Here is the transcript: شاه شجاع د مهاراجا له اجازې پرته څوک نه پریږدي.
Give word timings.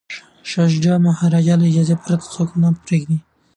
شاه 0.49 0.67
شجاع 0.73 0.97
د 1.01 1.03
مهاراجا 1.07 1.53
له 1.57 1.65
اجازې 1.71 1.95
پرته 2.03 2.25
څوک 2.35 2.49
نه 2.61 2.69
پریږدي. 2.85 3.17